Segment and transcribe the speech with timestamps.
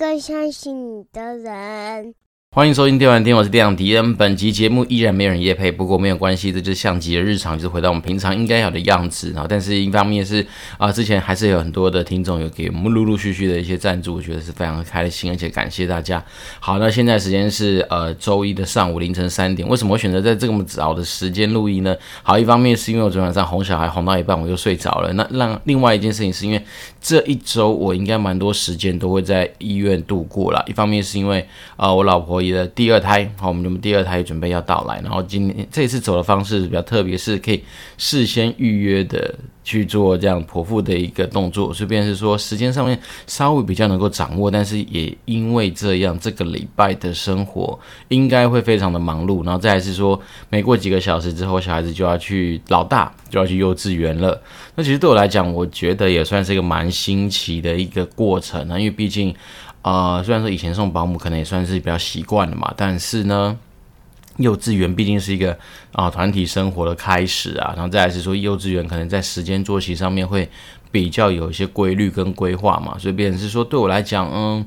[0.00, 2.14] 更相信你的人。
[2.52, 4.16] 欢迎收听《电玩天》，我是电玩迪恩。
[4.16, 9.30] 本集节目依然没有人夜配，不过没有关系，这就是相机的日常，就是回到我们平常应该有的样子。
[9.30, 10.44] 然后，但是一方面是
[10.76, 16.24] 啊、之前还是有很多的听众有给我们陆陆续续的一些赞助，我觉得是非常开心，而且感谢大家。
[16.58, 19.68] 好，那现在时间是呃周一的上午凌晨三点。
[19.68, 21.94] 为什么我选择在这么早的时间录音呢？
[22.24, 25.12] 好，一方面是因为我昨天晚上哄小孩哄到一半我就睡着了。
[25.12, 26.60] 那让另外一件事情是因为
[27.00, 30.62] 这一周我应该蛮多时间都会在医院度过了。
[30.68, 37.64] 一方面是因为啊、我老婆也的第二胎，好，我们我们第二胎准备要到来，然后今天这一次走的方式比较特别，是可以
[37.96, 54.40] 事先预约的去做这样剖腹的一个动作，所以便是说时间上面稍微比较能够掌握，但是也因为这样，这个礼拜的生活应该会非常的忙碌，然后再来是说，每过几个小时之后，小孩子就要去老大就要去幼稚园了，
[54.74, 59.34] 那其实对我来讲，我觉得也算是一个蛮新奇的一个过程啊，因为毕竟。
[59.82, 63.56] 呃，虽然说以前送保姆可能也算是比较习惯了嘛，但是呢，
[64.40, 65.56] 幼稚园毕竟是一个
[65.92, 70.48] 啊、团体生活的开始啊，然后再来是说幼稚园可能在时间作息上面会
[70.90, 74.66] 比较有一些规律跟规划嘛，所以变成是说对我来讲，嗯。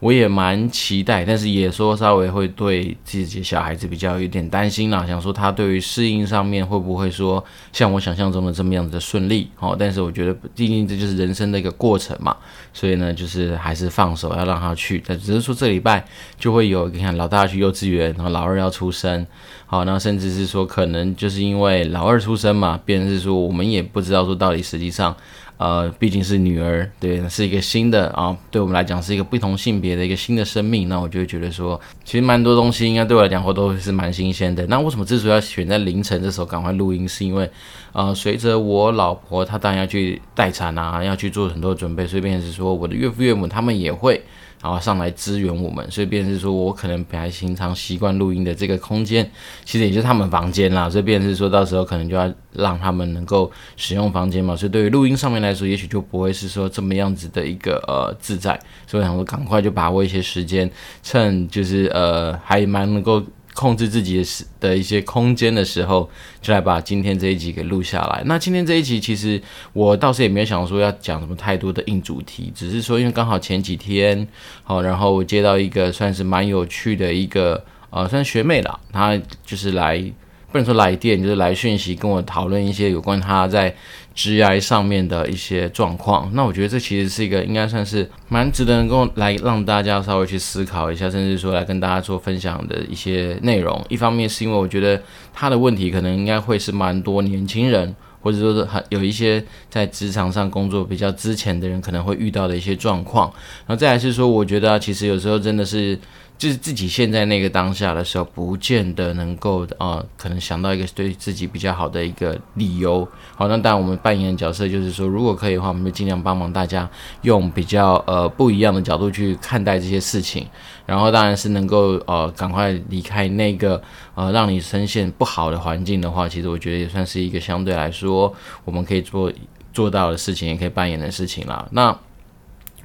[0.00, 9.76] 我也蛮期待，但是也说稍微会对自己小孩子比较有点担心啦，想说他对于适应上面会不会说像我想象中的这么样子的顺利哦？
[9.78, 12.34] 但是我觉得毕竟这就是人生的一个过程嘛，
[12.72, 15.02] 所以呢，就是还是放手要让他去。
[15.06, 16.02] 但只是说这礼拜
[16.38, 19.26] 就会有你看老大去幼稚园，然后老二要出生，
[19.66, 25.14] 好，那甚至是说可能就是因为老二出生嘛，变成是说我们也不知道说到底实际上。
[25.60, 34.66] 呃，毕竟是女儿，对，是一个新的啊，对我们来讲是一个不同性别的一个新的生命，那我就会觉得说，其实蛮多东西应该对我来讲，我都是蛮新鲜的。
[34.68, 37.50] 那为什么之所以要选在凌晨这时候赶快录音，是因为，
[37.92, 44.24] 呃，随着我老婆她当然要去待产啊，要去做很多准备，所以便是说我的岳父岳母他们也会。
[44.62, 49.30] 然后上来支援我们，所以变成是说我可能本来平常习惯录音的这个空间，
[49.64, 60.70] 其实也就是他们房间啦，所以变成是说到时候可能就要让他们能够使用房间嘛，所以对于录音上面来说，也许就不会是说这么样子的一个呃自在，所以我想说赶快就把握一些时间，
[61.02, 63.22] 趁就是呃还蛮能够。
[63.54, 66.08] 控制自己的时的一些空间的时候，
[66.40, 68.22] 就来把今天这一集给录下来。
[68.26, 69.40] 那今天这一集，其实
[69.72, 74.26] 我倒是也没有想说要讲什么太多的硬主题，只是说因为刚好前几天，
[74.62, 80.12] 好，然后我接到一个算是蛮有趣的一个呃，算学妹啦，她就是来。
[80.52, 83.72] 不能说来电，就是来讯息跟我讨论一些有关她在
[84.14, 86.30] 职涯上面的一些状况。
[86.34, 93.84] 那我觉得这其实是一个应该算是蛮值得能够来让大家稍微去思考一下，甚至说来跟大家做分享的一些内容。
[93.88, 95.00] 一方面是因为我觉得
[95.32, 103.32] 他的问题可能应该会是蛮多年轻人，或者说是很有一些在职场上工作比较之前的人可能会遇到的一些状况。
[103.66, 105.98] 然后再来是说，我觉得其实有时候真的是。
[106.40, 113.06] 就是自己现在那个当下的时候，不见得能够呃，可能想到一个对自己比较好的一个理由。
[113.36, 116.88] 好，那当然我们扮演的角色就是说，如果可以的话，我们就尽量帮忙大家
[117.20, 120.46] 用比较呃不一样的角度去看待这些事情。
[120.86, 123.82] 然后当然是能够呃赶快离开那个
[124.14, 128.34] 呃让你深陷不好的环境的话，其实我觉得也算是一个相对来说
[128.64, 129.30] 我们可以做
[129.74, 131.68] 做到的事情，也可以扮演的事情啦。
[131.72, 131.94] 那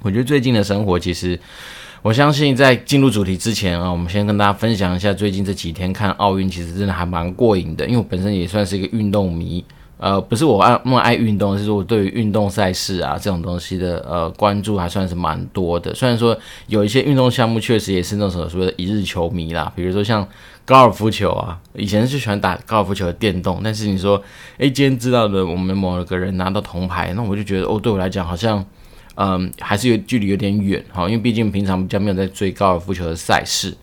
[0.02, 1.40] 我觉得最近的生活其实。
[2.06, 7.84] 我相信在进入主题之前啊，我们先跟大家分享一下最近这几天看奥运，其实真的还蛮过瘾的。
[7.84, 9.64] 因为我本身也算是一个运动迷，
[9.98, 15.92] 呃，不是我爱那么爱运动，是说我对于运动赛事啊这种东西的呃关注还算是蛮多的。
[15.94, 20.24] 虽然说有一些运动项目确实也是那种所谓的一日球迷啦，比如说像
[20.64, 24.22] 高尔夫球啊，以前是喜欢打高尔夫球的电动，但是你说，
[24.58, 28.64] 哎，今天知道的我们某个人拿到铜牌，那我就觉得哦，对我来讲好像。
[29.16, 33.76] 嗯，还是有距离有点远哈，因为毕竟平常比较没有在追高尔夫球的赛事，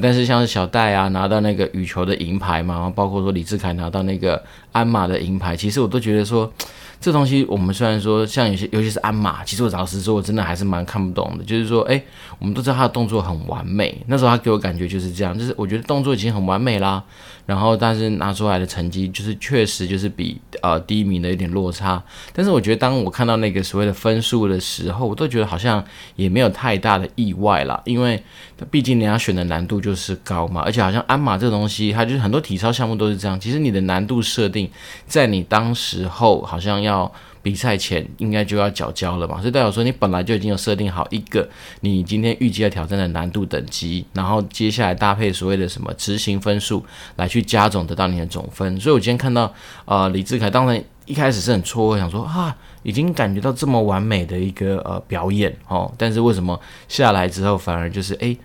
[0.00, 4.42] 但是像小戴啊拿到那个羽球的银牌嘛，然后包括说李志凯拿到那个
[4.72, 6.52] 鞍马的银牌，其实我都觉得说。
[7.00, 11.44] 这东西我们虽然说像有些，尤其是鞍马，其实我老实说，我真的还是蛮看不懂的。
[11.44, 12.02] 就是说，哎，
[12.38, 17.02] 我们都知道他的动作很完美，那时候他给我感觉就是这样，就是我觉得动作已经很完美啦。
[17.44, 22.02] 然后，但是拿出来的成绩就是确实就是比呃第一名的有点落差。
[22.32, 25.84] 但是我觉得当我看到那个所谓的分数的时候，我都觉得好像
[26.16, 28.20] 也没有太大的意外啦，因为
[28.70, 33.38] 毕竟人家选的难度就是高嘛，而且好像鞍马这个东西，它就是很多体操项目都是这样。
[33.38, 34.70] 其实你的难度设定
[35.06, 37.12] 在你当时候好像要。
[37.46, 41.48] 比赛前应该就要缴交了嘛，所以代表说你本来就已经有设定好一个
[41.78, 46.84] 你今天预计要挑战的难度等级，然后接下来搭配所谓的什么执行分数
[47.14, 48.80] 来去加总得到你的总分。
[48.80, 49.54] 所以我今天看到
[49.84, 58.36] 呃李智凯，当然一开始是很错愕，想说啊，已经感觉到这么完美的一个呃表演哦，但是为什么下来之后反而就是哎？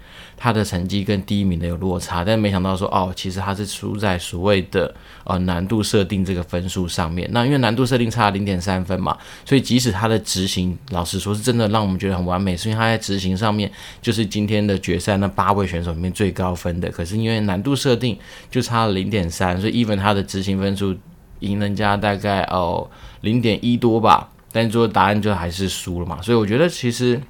[0.44, 4.92] 他的成绩跟第一名的有落差，但没想到说哦，其实他是输在所谓的
[5.24, 7.30] 呃难度设定这个分数上面。
[7.32, 9.16] 那因为难度设定差零点三分嘛，
[9.46, 13.72] 所以即使他的执行，老实说是真的让我们觉得很完美，是因为他在执行上面
[14.02, 16.90] 就是今天的决赛那八位选手里面最高分的。
[16.90, 18.18] 可是因为难度设定
[18.50, 20.98] 就差了零点三，所以 even 他的执行分数
[21.42, 22.90] 赢人家大概哦
[23.22, 26.20] 零点一多吧，但最后答案就还是输了嘛。
[26.20, 27.22] 所以我觉得其实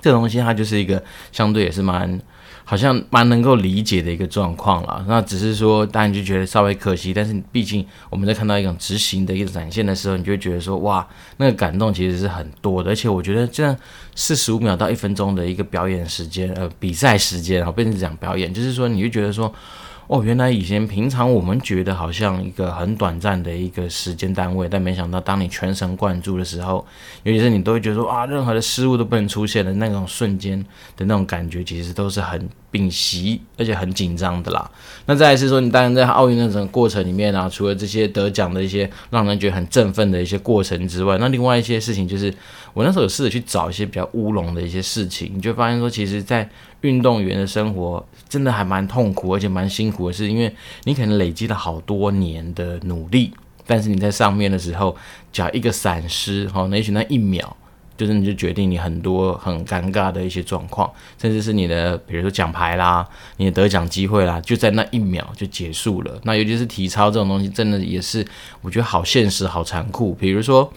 [0.00, 2.18] 这东西它就是一个相对也是蛮。
[2.70, 7.12] 好像蛮能够理解的一个状况了，那只是说，当然就觉得稍微可惜。
[7.12, 11.04] 但是毕竟我们在看到一种执行的一个展现的时候，你就会觉得说，哇，
[11.38, 12.92] 那个感动其实是很多的。
[12.92, 13.76] 而且我觉得这样
[14.14, 19.52] 四十五秒到一分钟的一个表演时间，呃，比赛时间，然后，变成讲表演，就是说，你就觉得说。
[20.10, 26.84] 哦，原来以前平常我们觉得好像一个很短暂的一个时间单位，但没想到当你全神贯注的时候，
[27.22, 30.58] 尤其是你都会觉得说啊，任何的失误都不能出现的那种瞬间
[30.96, 34.68] 的那种感觉，其实都是很屏息而且很紧张的啦。
[35.06, 42.34] 那再来是说，你当然在奥运那种过程里面啊，除了这些得奖的一些让人觉得很振奋的一些过程之外，那另外一些事情就是，
[42.72, 46.48] 我那时候有试着去找一些比较乌龙的一些事情，你就发现说，其实，在
[46.82, 53.32] 运动员的生活真的还蛮痛苦，而且蛮辛苦的，是因为你可能累积了好多年的努力，
[53.66, 54.96] 但是你在上面的时候，
[55.32, 57.56] 只要一个闪失，哈，那也许那一秒，
[57.96, 63.06] 就是你就决定你很多很尴尬的一些状况，甚至是你的，比如说奖牌啦，
[63.36, 66.18] 你的得奖机会啦，就在那一秒就结束了。
[66.24, 68.26] 那尤其是体操这种东西，真的也是
[68.62, 70.14] 我觉得好现实、好残酷。
[70.14, 70.72] 比如说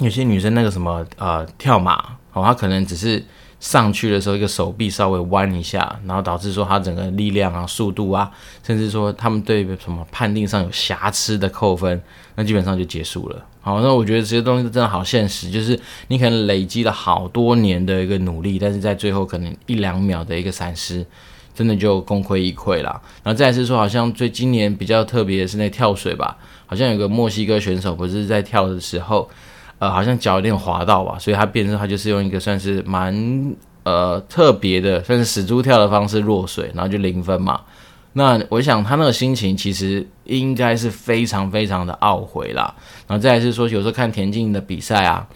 [0.00, 1.96] 有些女生那个什么呃跳马，
[2.32, 3.24] 哦，她可能只是。
[3.60, 8.30] 上去的时候，一个手臂稍微弯一下，然后导致说她整个力量啊、速度啊，
[8.62, 12.00] 甚至说他们对什么判定上有瑕疵的扣分，
[12.36, 13.44] 那基本上就结束了。
[13.60, 21.04] 好，那我觉得这些东西真的好现实，就是你可能累积了好多年的一个努力，但是在最后可能一两秒的一个闪失，
[21.52, 23.02] 真的就功亏一篑了。
[23.24, 29.28] 然后再来是说，好像最今年比较特别的是那跳水吧，好像有个墨西哥选手不是在跳的时候。
[29.78, 33.54] 呃，好像脚有点滑到吧，所以他变成他就是用一个算是蛮
[33.84, 37.60] 呃特别的，算是死猪跳的方式落水，然后就零分嘛。
[38.14, 42.74] 那我想他那个心情其实应该是非常非常的懊悔啦。
[43.06, 45.26] 然后再来是说，有时候看田径的比赛啊。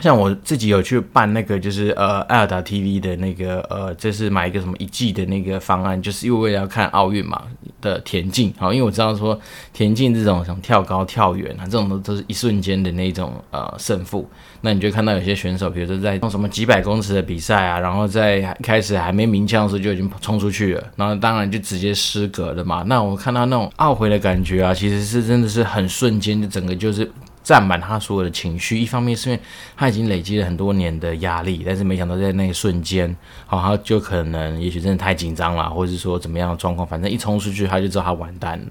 [0.00, 7.42] 像我自己有去办那个，就是呃爱尔达 TV 的那个呃，这是买一个什么一季的那个方案，就是因为要看奥运嘛
[7.80, 9.38] 的田径，好，因为我知道说
[9.72, 14.28] 田径这种像跳高、跳远啊，这种都都是一瞬间的那种呃胜负，
[14.62, 22.82] 那你就看到有些选手，比如说在用什么几百公尺的比赛啊，然后在开始还没鸣枪的时候就已经冲出去了，然后当然就直接失格了嘛。
[22.86, 27.10] 那我看到那种懊悔的感觉啊，其实是真的是很瞬间，就整个就是。
[27.42, 29.42] 占满他所有的情绪，一方面是因为
[29.76, 33.14] 他已经累积了很多年的压力，但是没想到在那一瞬间，
[33.46, 38.66] 好，他就可能也许真的太紧张了，或者是说怎么样的状况，反正一冲出去他就知道他完蛋了。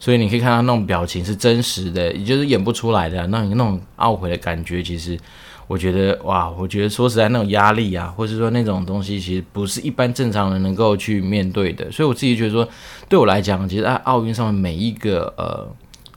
[0.00, 5.18] 所以你可以看到那种表情是真实的，也就是演不出来的，那种那种懊悔的感觉，其实
[5.66, 11.90] 我觉得哇，我觉得说实在那种压力啊，或者说那种东西，其实不是一般正常人能够去面对的。
[11.92, 12.68] 所以我自己觉得说，
[13.08, 15.68] 对我来讲，其实在奥运上面每一个呃。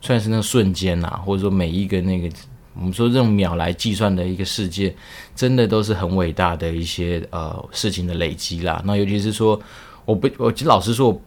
[0.01, 2.27] 算是那个瞬间呐、或者说每一个那个
[2.74, 4.96] 我们说这种秒来计算的一个世界，
[5.36, 8.81] 真的都是很伟大的一些呃事情的累积啦。
[8.86, 9.62] 那尤其是说，
[10.05, 11.22] 我不，我其实老实说，我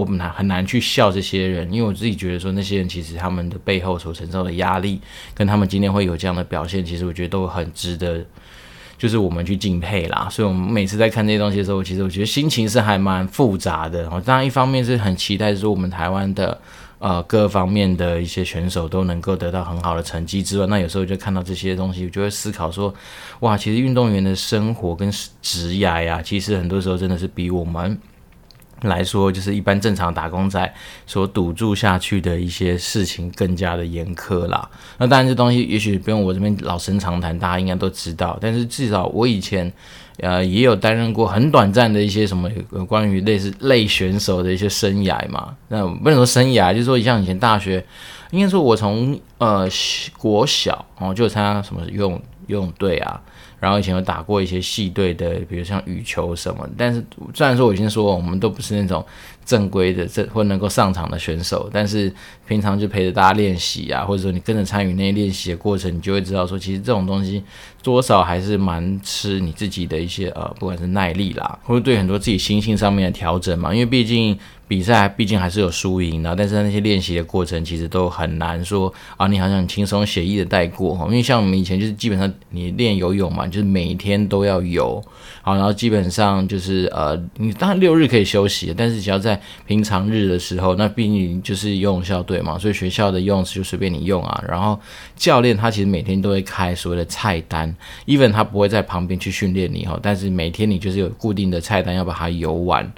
[0.00, 5.00] 我很难很难去笑这些人，因为我自己觉得说那些人其实他们的背后所承受的压力，
[5.34, 8.22] 跟他们今天会有这样的表现，其实我觉得都很值得，
[8.98, 10.28] 就是我们去敬佩啦。
[10.30, 14.04] 所以，我们每次在看这些东西的时候，其实我觉得心情是还蛮复杂的。
[14.24, 16.60] 当然，一方面是很期待说我们台湾的。
[17.00, 22.94] 呃，各方面的一些选手都能够得到很好的成绩之外，那有时候就看到这些东西，就会思考说，
[23.40, 27.98] 哇，其实运动员的生活跟职业呀，其实很多时候真的是比我们
[28.82, 30.74] 来说，就是一般正常打工仔
[31.06, 34.70] 所赌注下去的一些事情更加的严苛啦。
[34.98, 39.72] 那当然，这东西也许不用我这边老生常谈，大家应该都知道，但是至少我以前。
[40.20, 45.54] 呃，也有担任过很短暂的一些什么有关于类似类选手的一些生涯嘛。
[45.68, 47.84] 那不能说生涯，就是说像以前大学，
[48.30, 49.68] 应该说我从呃
[50.18, 53.20] 国小哦就参加什么游泳游泳队啊。
[53.58, 56.66] 然后以前有打过一些系队的，比如像羽球什么。
[56.78, 59.04] 但是虽然说我已经说我们都不是那种
[59.50, 62.12] 正规的这或能够上场的选手，但是
[62.46, 67.42] 平常就陪着大家练习啊，或者说你跟着参与那些练习的过程，你就会知道说，其实这种东西
[67.82, 73.74] 多少还是蛮吃你自己的一些呃，不管是耐力啦，或者对很多自己心性上面的调整嘛。
[73.74, 74.38] 因为毕竟
[74.70, 85.02] 比赛毕竟还是有输赢的，但是那些练习的过程其实都很难说啊，你好像很轻松写意的带过哈，因为像我们以前就是基本上你练游泳嘛，就是每天都要游，
[85.42, 94.78] 好，然后基本上就是呃，你当然六日可以休息，但是只要在平常日的时候，那毕竟就是游泳校队嘛，所以学校的游泳就随便你用啊，然后
[95.16, 97.74] 教练他其实每天都会开所谓的菜单
[98.06, 102.88] ，even 他不会在旁边去训练你哈，但是每天你就是有固定的菜单要把它游完。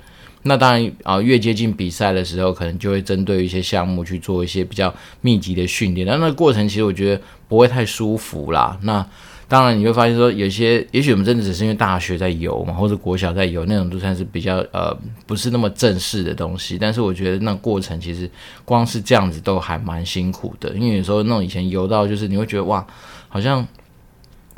[0.44, 6.06] 那当然啊，越接近比赛的时候，可能就会针对一些项目去做一些比较密集的训练。
[6.06, 8.76] 那那个过程其实我觉得不会太舒服啦。
[8.82, 9.06] 那
[9.46, 14.92] 当然你会发现说， 有些也许我们真的只是因为大学在游嘛，或者国小在游那种，都算是比较呃
[15.26, 16.76] 不是那么正式的东西。
[16.76, 18.28] 但是我觉得那过程其实
[18.64, 22.84] 光是这样子都还蛮辛苦的，因为有时候那种以前游到就是你会觉得哇，
[23.28, 23.66] 好像。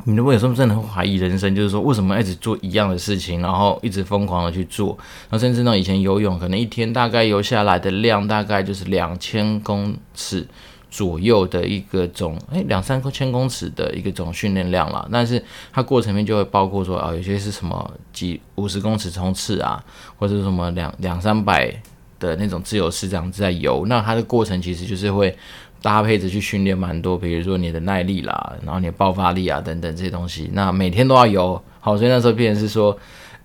[0.07, 4.89] 你如果有时候真的会怀疑人生，就是说为什么一直做一样的事情，然后一直疯狂的去做，
[5.31, 10.47] 然后甚至呢，以前游泳可能一天大概游下来的量大概就是两千公尺
[10.91, 15.09] 左右的一个总，哎，两三千公尺的一个总训练量了。
[15.11, 15.43] 但是
[15.73, 19.83] 它过程面就会包括说啊，有些是什么几五十公尺冲刺啊，
[20.19, 21.75] 或者什么两两三百
[22.21, 25.35] 的那种自由式这样子在游，那它的过程其实就是会。
[25.85, 32.99] 搭配着去训练蛮多，比如说你的耐力啦，然后你的爆发力啊等等这些东西，那每天都要游，好，所以那时候变成是说，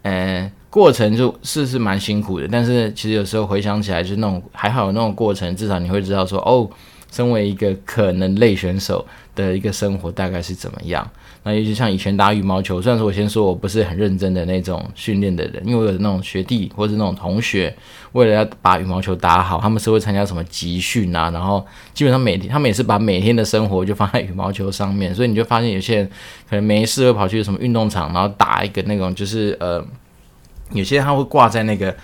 [0.04, 6.70] 呃，过程就是是蛮辛苦的，但是其实有时候回想起来，就是那种还好有那种过程，至少你会知道说，哦。
[7.12, 9.04] 身为一个可能类选手
[9.34, 11.10] 的一个生活大概是怎么样？
[11.44, 17.74] 那尤其像以前打羽毛球，虽然说我先说我不是很认真的那种训练的人，因为我有那种学弟或者那种同学，
[18.12, 26.10] 为了要把羽毛球打好，他们是会参加什么集训啊，然后基本上每天他们也是把每天的生活就放在羽毛球上面，所以你就发现有些人
[26.50, 29.84] 可能没事会跑去什么运动场，然后打一个那种就是呃，
[30.74, 31.96] 有些他会挂在那个。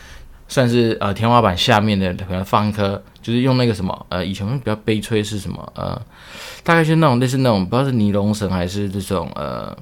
[0.47, 6.00] 算是呃天花板下面的，可能放一颗，就是用那个什么呃，以前比较悲催是什么呃，
[6.63, 9.75] 大概就是那种类似那种不知道是尼龙绳还是这种呃，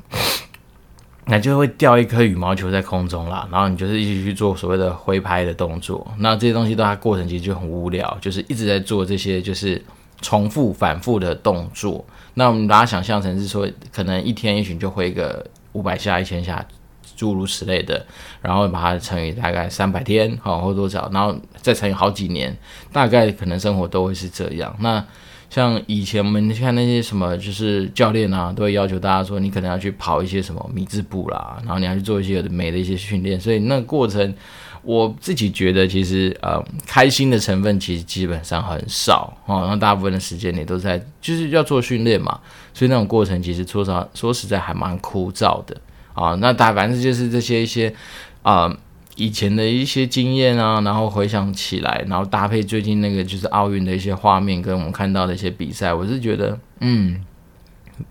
[1.28, 9.84] 那就会掉一颗羽毛球在空中啦，然后你就是一起去做所谓的挥拍的动作，那这些东西都它过程其实就很无聊，就是一直在做这些就是
[10.22, 12.06] 重复反复的动作。
[12.36, 16.66] 那我们把它想象成是说，可能一天也许就挥个五百下、一千下。
[17.16, 18.06] 诸如此类的，
[18.42, 22.56] 然后把它乘以大概三百天，好或多少，然后再乘以好几年，
[22.92, 24.76] 大概可能生活都会是这样。
[24.80, 25.04] 那
[25.50, 33.40] 像以前我们看那些什么，就是教练啊，都会要求大家说，你可能要去跑一些什么米字步啦，然后你要去做一些有的没的一些训练。
[33.40, 34.34] 所以那个过程，
[34.82, 39.68] 我自己觉得其实呃，开心的成分其实基本上很少哦。
[39.70, 42.40] 那大部分的时间你都在就是要做训练嘛，
[42.74, 45.80] 所以那种过程其实说实说实在还蛮枯燥的。
[46.14, 47.94] 啊，那大反正就是这些一些
[48.42, 48.76] 啊、
[49.16, 57.24] 以前的一些经验啊，然后回想起来，然后搭配最近那个就是奥运的一些画面，跟我们看到的一些比赛，我是觉得，嗯，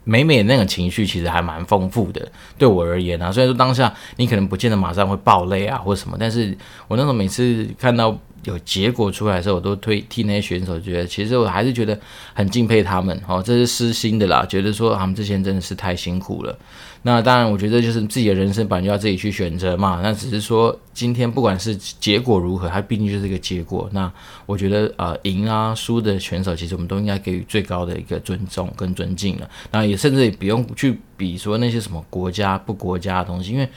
[0.04, 2.30] 美美那种情绪其实还蛮丰富的。
[2.56, 6.56] 对我而言啊，虽然说当下你可能不见得马上会爆泪啊或什么，但是
[6.88, 11.99] 我那时候每次看到有结果出来的时候，我都推替那些选手，觉得其实我还是觉得
[12.34, 13.20] 很敬佩他们。
[13.26, 16.58] 哦，这是私心的啦，觉得说他们之前真的是太辛苦了。
[17.04, 20.00] 那当然，我觉得就是自己的人生本来就要自己去选择嘛。
[20.04, 23.90] 那只是说，今天不管是结果如何，它毕竟就是一个结果。
[23.92, 24.11] 那
[24.46, 29.50] 我觉得，呃，赢啊输的选手，其实我们都应该给予最高的一个尊重跟尊敬了。
[29.72, 33.68] 那也甚至也不用去比说那些什么国家不国家的东西，因为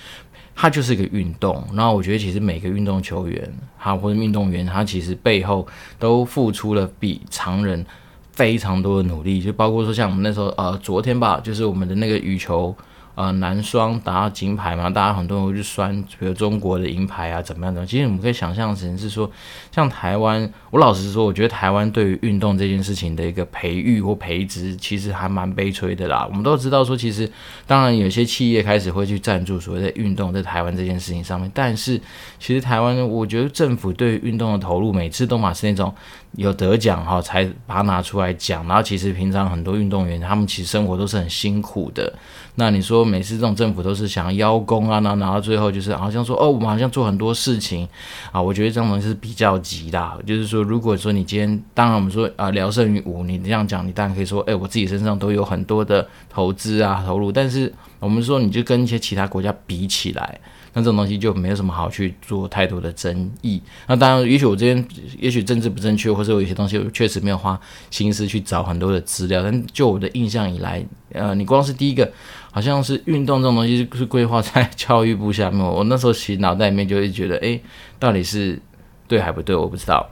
[0.56, 1.64] 它就是一个运动。
[1.74, 5.68] 然后我觉得，其实每个运动球员，他或者运动员，他其实背后
[6.00, 7.86] 都付出了比常人
[8.32, 12.76] 非常多的努力，就包括说像我们那时候，呃，昨天吧，就是我们的那个羽球。
[13.15, 17.86] 呃，男双打到金牌嘛，大家很多人会去酸，比如中国的银牌啊，怎么样的？
[17.86, 19.29] 其实我们可以想象成是说，
[19.72, 26.25] 像台湾，我老实说，我觉得台湾对于运动这件事情的一个培育或培植，其实还蛮悲催的啦。
[26.29, 27.29] 我们都知道说，其实
[27.65, 31.98] 当然有些企业开始会去赞助所谓的运动在台湾这件事情上面，但是
[32.38, 35.93] 其实台湾，我觉得政府对于运动的投入，每次都嘛是那种。
[36.36, 38.68] 有得奖哈，才把它拿出来讲。
[38.68, 42.13] 然后其实平常很多运动员，他们其实生活都是很辛苦的。
[42.58, 47.88] 那你说每次这种政府都是想要邀功啊，然后最后就是好像说哦，我们好像做很多事情
[48.32, 48.42] 啊。
[48.42, 50.22] 我觉得这种东西是比较急的。
[50.25, 57.32] 就是说，如果说你今天，当然我们说啊，聊胜于无，你这样讲，你当然可以说，哎，我自己身上都有很多的投资啊，投入。
[57.32, 60.39] 但是我们说，你就跟一些其他国家比起来。
[60.75, 63.62] 那这种东西就没有什么好去做太多的争议。
[63.88, 69.41] 那当然，也许我这边也许政治不正确，或者有些东西确实没有花心思去找很多的资料。
[69.41, 72.12] 但就我的印象以来，呃，你光是第一个，
[72.51, 75.65] 好像是运动这种东西是规划在 教育部下面。
[75.65, 77.62] 我那时候其实脑袋里面就会觉得，诶，
[77.98, 78.62] 到底是
[79.08, 80.10] 对还不对，我不知道。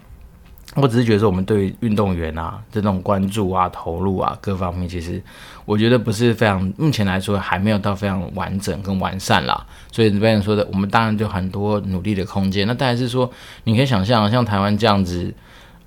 [0.76, 5.22] 我只是觉得说，我们对运动员啊这种关注啊、投入啊各方面，其实
[5.66, 9.66] 我觉得不是非常，目前来说还没有到非常完整跟完善啦。
[9.92, 12.66] 所以这边说的，我们当然就很多努力的空间。
[12.66, 13.30] 那当然是说，
[13.66, 15.32] 你可以想象，像台湾这样子，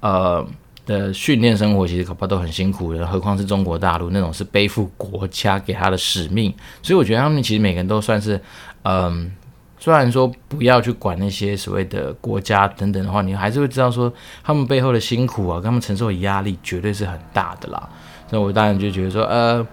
[0.00, 0.47] 呃
[0.87, 6.55] 的训练生活，其实恐怕都很辛苦的，何况是中国大陆那种是背负国家给他的使命。
[6.81, 8.40] 所以我觉得他们其实每个人都算是，
[8.85, 9.33] 嗯、
[9.78, 17.88] 虽然说不要去管那些所谓的国家等等的话，你还是会知道说他们背后的辛苦啊，他们承受的压力绝对是很大的啦。
[18.28, 19.66] 所以我当然就觉得说，呃。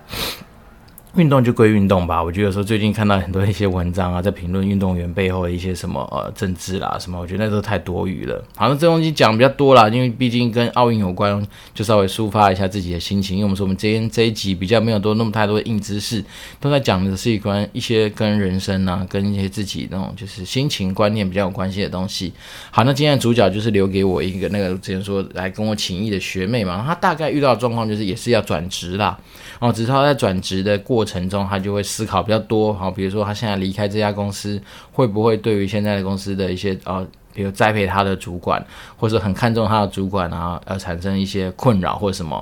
[1.15, 8.43] 运动就归运动吧，我觉得有时候最近看到很多一些文章啊，在评论运动员背后的一些什么呃政治啦什么，我觉得那都太多余了。
[8.55, 13.37] 好像这东西讲比较多啦，因为毕竟跟奥运有关，就稍微抒发一下自己的心情。
[13.37, 16.23] 因为我们说我们今天这一集比较没有多那么太多的硬知识，
[16.59, 22.33] 都在讲的是一关一些跟人生啊，跟一些自己那种就是心情观念比较有关系的东西。
[22.71, 29.15] 好，那今天的主角就是留给我一个那个之前说来跟我请益的学妹嘛，她大概遇到的状况就是也是要转职啦，
[29.59, 31.02] 哦，只是她在转职的过。
[31.03, 34.57] 过程中，他就会思考比较多，好，比如说他现在离开这家公司，
[34.93, 42.41] 会不会对于现在的公司的一些呃，比如栽培他的主管，或者很看重他的主管啊，而产生一些困扰或什么。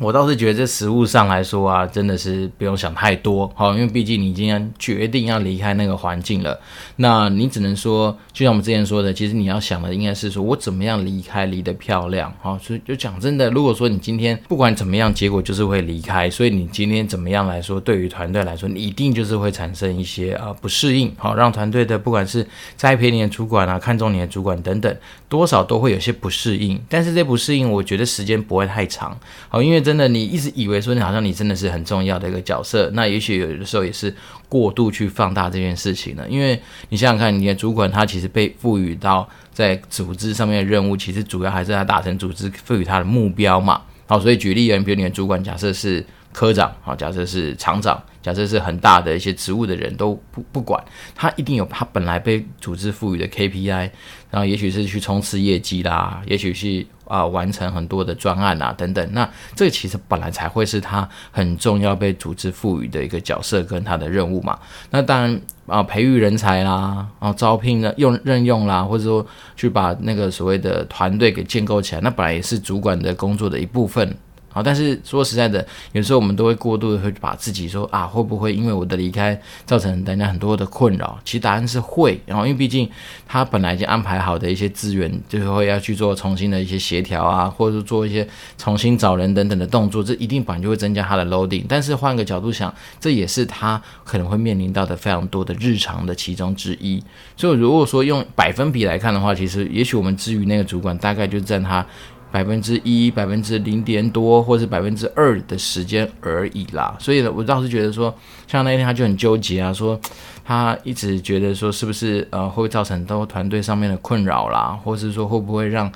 [0.00, 6.56] 我倒是觉得这实物上来说啊，真的是不用想太多，好，因为毕竟你今天决定要离开那个环境了，
[6.96, 24.96] 那你只能说，就像我们之前说的，其实你要想的应该是说我怎么样离开离得漂亮，好，所以就讲真的，如果说你今天不管怎么样，结果就是会离开，所以你今天怎么样来说，对于团队来说，你一定就是会产生一些啊不适应，好，让团队的不管是栽培你的主管啊，看中你的主管等等，
[25.28, 29.82] 多少都会有些不适应，但是这不适应，我觉得时间不会太长，好，因为。
[29.88, 34.14] 真的，你一直以为说你好像你真的是很重要的一个角色，那也许有的时候也是
[34.46, 36.28] 过度去放大这件事情了。
[36.28, 43.80] 因为你想想看，你的主管他其实被赋予到在组织上面的任务，其实主要还是要达成组织赋予他的目标嘛。
[44.06, 53.90] 好，所以举例而言，比如你的主管假设是科长，好，假设是厂长，假设是很大的一些职务的人都不不管，他一定有他本来被组织赋予的 KPI，
[54.30, 56.84] 然后也许是去冲刺业绩啦，也许是。
[57.08, 64.58] 啊，完成很多的专案啊，等等，那这其实本来才会是他很重要被组织赋予的一个角色跟他的任务嘛。
[64.90, 74.16] 那当然啊，培育人才啦，啊，招聘呢用任用啦，或者说去把那个所谓的团队给建构起来，那本来也是主管的工作的一部分。
[74.50, 81.18] 好，但是说实在的，有时候我们都会过度的会把自己说啊，会不会因为我的离开造成大家很多的困扰？
[81.24, 82.88] 其实答案是会，然后因为毕竟
[83.26, 91.64] 他本来已经安排好的一些资源，就是会要去做重新的一些协调啊，或者是做一些重新找人等等的动作，这一定本来就会增加他的 loading。
[91.68, 97.02] 但是换个角度想，这也是他可能会面临到的非常多的日常的其中之一。
[97.36, 101.84] 所以如果说用百分比来看的话，其实也许我们至于那个主管大概就占他。
[102.30, 106.96] 百分之一、百分之零点多，或是百分之二的时间而已啦。
[106.98, 108.14] 所以呢，我倒是觉得说，
[108.46, 109.98] 像那天他就很纠结啊，说
[110.44, 115.90] 他一直觉得说，是不是呃会造成很多团队上面的困扰啦，或是说会不会让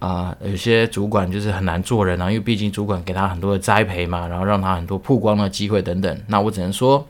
[0.00, 6.20] 啊、有些主管就是很难做人啊，因为毕竟主管给他很多的栽培嘛，然后让他很多曝光的机会等等。
[6.26, 7.06] 那我只能说，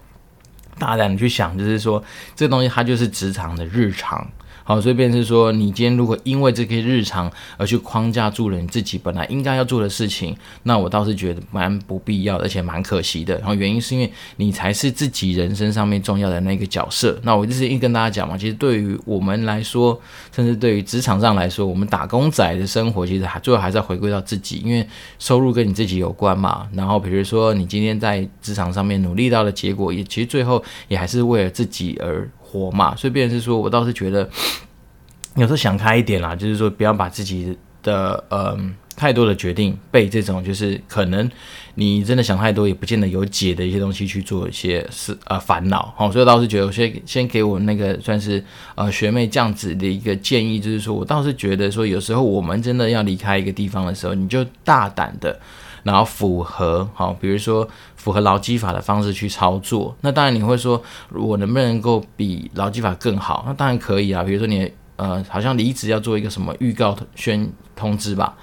[0.78, 2.02] 大胆的去想，就是说
[2.34, 4.26] 这个东西它就是职场的日常。
[4.66, 13.36] 好，所以便是说，你今天如果因为这些日常而去框架住了你自己本来应该要做的事情，那我倒是觉得蛮不必要，而且蛮可惜的。
[13.40, 17.20] 然后原因是因为你才是自己人生上面重要的那个角色。
[17.24, 20.00] 那我就是一跟大家讲嘛，其实对于我们来说，
[20.34, 26.66] 甚至对于职场上来说，我们打工仔的生活其实还最后还是要回归到自己，因为收入跟你自己有关嘛。
[26.72, 32.28] 然后比如说你今天在职场上面努力到的结果，也其实最后也还是为了自己而。
[32.54, 34.30] 活嘛，所以变成是说，我倒是觉得
[35.34, 38.56] 有时候想开一点啦，就是说不要把自己的呃
[38.94, 41.28] 太多的决定被这种就是可能
[41.74, 45.92] 你真的想太多也不见得有解的一些东西去做一些事呃烦恼。
[45.96, 48.40] 好，所以倒是觉得先先给我那个算是
[48.76, 55.40] 呃学妹这样子的一个建议，就是说我倒是觉得说有时候我们真的要离开一个地方的时候，你就大胆的。
[55.84, 63.44] 然后符合好，比如说符合劳基法的方式去操作，那当然你会说，我能不能够比劳基法更好？
[63.46, 64.24] 那当然可以啊。
[64.24, 68.36] 比如说你呃，好像离职要做一个什么预告宣通知吧。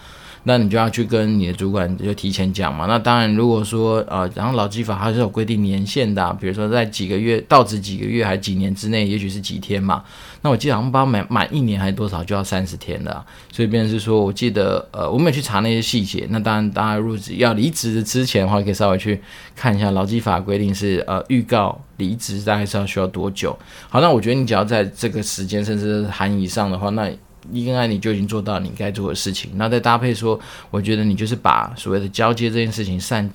[0.44, 2.86] 那你就要去跟你的主管就提前讲嘛。
[2.88, 10.04] 那当然，如果说呃，然后劳基法它是有规定年限的，啊，比如说在几个月到职几个月还几年之内，也许是几天嘛。
[10.44, 16.26] 那我记得好像包满满一年还多少就要三十天的，所以便是说我记得呃，我没有去查那些细节。
[16.32, 19.22] 那当然，大家入职要离职之前的话，可以稍微去
[19.56, 23.56] 看一下劳基法规定是呃预告离职大概是要需要多久。
[23.88, 27.08] 好，那我觉得你只要在这个时间甚至含以上的话，那
[27.52, 29.52] 应该你就已经做到你该做的事情。
[29.56, 33.30] 那再搭配说，我觉得你就是把所谓的交接这件事情善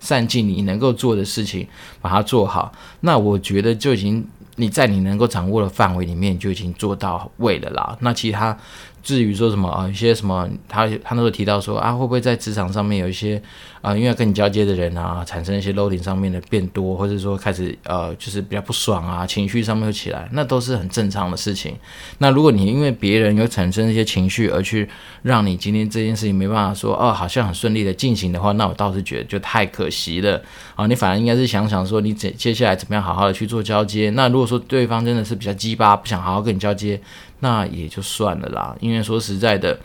[0.00, 1.66] 善尽你能够做的事情，
[2.00, 2.72] 把它做好。
[3.00, 7.96] 那我觉得就已经你在你能够掌握的范围里面就已经做到位了啦。
[8.00, 8.56] 那其他。
[9.02, 13.42] 至于说什么啊，一些什么，他他那时候提到说啊，会不会在职场上面有一些
[13.80, 21.76] 啊，因为跟你交接的人啊，产生一些 loading 上面的变多，或者说开始呃，就是比较不爽啊，情绪上面会起来，那都是很正常的事情。
[22.18, 24.88] 那如果你因为别人有产生一些情绪而去
[25.22, 30.40] 让你今天这件事情没办法说哦，好像很顺利的进行的话，那我倒是觉得就太可惜了
[30.76, 30.86] 啊。
[30.86, 34.10] 你反而应该是想想说，你接接下来怎么样好好的去做交接。
[34.10, 37.00] 那如果说对方真的是比较鸡巴，不想好好跟你交接。
[37.42, 39.76] 那也就算了啦，因为说实在的，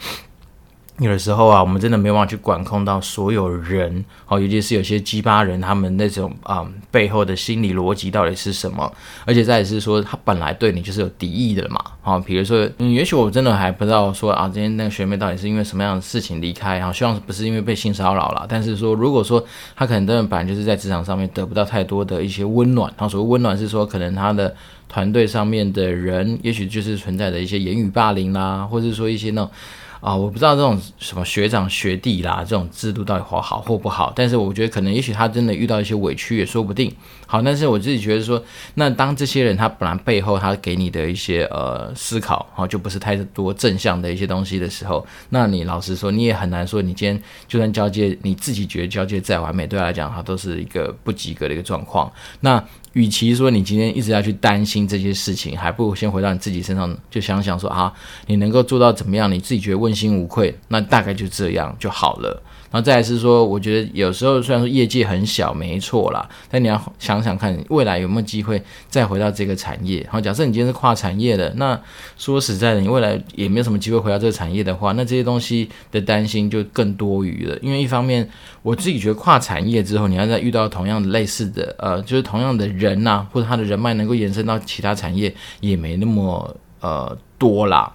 [0.99, 8.91] 有的时候啊，我们真的没办法去管控到所有人，哦，尤其是有些鸡巴人，他们那种啊、背后的心理逻辑到底是什么？
[9.23, 19.43] 而且再也是说，他本来对你就是有敌意的嘛，啊、哦，比如说，嗯，也许我真的还不知道说啊，今天那个学妹到底是因为什么样的事情离开，啊，希望不是因为被性骚扰了，但是说，如果说
[19.75, 24.55] 他可能真的本来就是在职场上面得不到太多的一些温暖，然后所谓温暖是说，可能他的。
[24.89, 29.51] 团队上面的人，也许就是存在的一些言语霸凌啦，或者说一些那种
[29.99, 34.13] 啊，我不知道这种什么学长学弟啦，这种制度到底好或不好。
[34.15, 36.93] 但是我觉得可能，也许他真的遇到一些委屈也说不定。
[37.25, 38.41] 好，但是我自己觉得说，
[38.75, 52.09] 那当这些人他本来背后他给你的一些呃思考，哈，就不是太多正向的一些东西的时候，那你老实说，你也很难说，你今天就算交接，你自己觉得交接再完美，对他来讲，他都是一个不及格的一个状况。
[52.39, 52.63] 那
[52.97, 57.93] 与其说你今天一直要去担心这些事情，还不如先回到你自己身上，就想想说啊，
[58.25, 62.41] 你能够做到怎么样，你自己觉得问心无愧，那大概就这样就好了。
[62.69, 70.05] 然后再是说，我觉得有时候虽然说业界很小，没错啦，但你要想想看，未来有没有机会再回到这个产业。
[70.11, 71.79] 好，假设你今天是跨产业的，那
[72.17, 77.57] 说实在的，你未来也没有什么机会回到这个产业的话，那这些东西的担心就更多余了。
[77.61, 78.29] 因为一方面，
[78.61, 87.91] 我自己觉得跨产业之后，你要再遇到同样的类似的，呃，就是同样的人呐、或者他的人脉能够延伸到其他产业，也没那么呃多啦。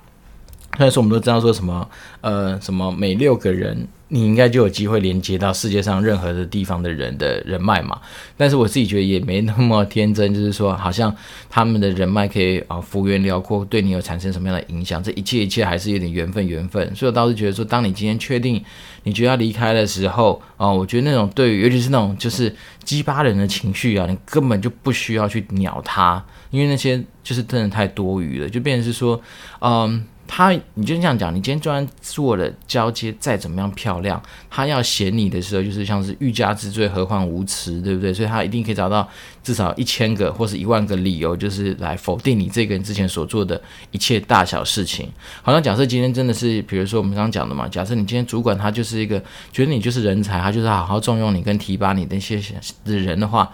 [0.78, 1.86] 但是我们都知道说什么，
[2.22, 3.86] 呃，什么每六个人。
[4.14, 7.98] 你应该就有机会连接到世界上任何的地方的人的人脉嘛？
[8.36, 11.16] 但是我自己觉得也没那么天真，就是说好像
[11.48, 15.02] 他们的人脉可以啊幅员辽阔，对你有产生什么样的影响？
[15.02, 16.94] 这一切一切还是有点缘分，缘分。
[16.94, 18.62] 所以我倒是觉得说，当你今天确定
[19.04, 29.18] 你觉得要离开的时候啊，我觉得那种对于尤其是那种就是激发人的情绪啊，你根本就不需要去鸟他，因为那些就是真的太多余了，就变成是说，
[29.60, 30.04] 嗯。
[30.34, 34.18] 他，你就这样讲，你今天就算做了交接再怎么样漂亮，
[34.48, 38.14] 他要嫌你的时候，就是像是欲加之罪，何患无辞，对不对？
[38.14, 39.06] 所以他一定可以找到
[39.44, 45.06] 至少一千个或是一万个理由，就是来否定你这个人之前所做的一切大小事情。
[45.42, 52.40] 好像假设今天真的是，比如说我们刚刚讲的嘛，假设你今天主管他就是一个觉得你就是人才，他就是好好重用你跟提拔你那些
[52.86, 53.52] 的人的话。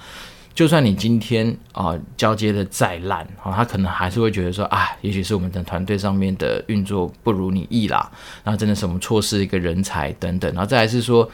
[0.58, 8.10] 就算你今天啊、交接的再烂，啊、他可能还是会觉得说啊，也许是我们的团队上面的运作不如你意啦，
[8.42, 11.30] 那真的是我们错失一个人才等等，然后再来是说。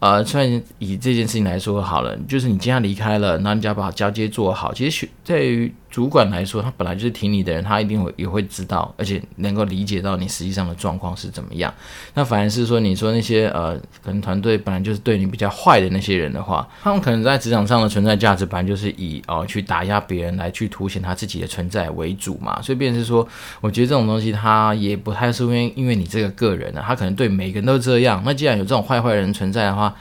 [0.00, 4.74] 呃，虽然以这件事情来说好了，就是你今天离开了，那你就要把交接做好。
[4.74, 11.72] 其实，在于主管来说，他本来就是挺你的人，他一定会也会知道，而且能够理解到你实际上的状况是怎么样。
[12.14, 22.60] 那反而是说，你说那些呃，可能团队本来就是对你比较坏的那些人的话，他们可能在职场上的存在价值，本来就是以哦、呃、去打压别人来去凸显他自己的存在为主嘛。
[22.60, 23.24] 所以，变是说，
[23.60, 28.20] 我觉得这种东西，他也不太是因为因为你这个个人啊，他可能对每个人都这样。
[28.26, 29.94] 那既然有这种坏坏人存在的话，